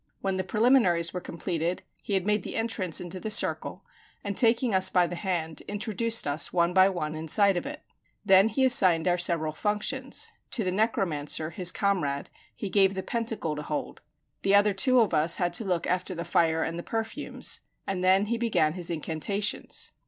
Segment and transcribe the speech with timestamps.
[0.21, 3.85] When the preliminaries were completed he made the entrance into the circle,
[4.23, 7.83] and taking us by the hand, introduced us one by one inside it.
[8.25, 13.55] Then he assigned our several functions; to the necromancer, his comrade, he gave the pentacle
[13.55, 14.01] to hold;
[14.41, 18.03] the other two of us had to look after the fire and the perfumes; and
[18.03, 19.91] then he began his incantations.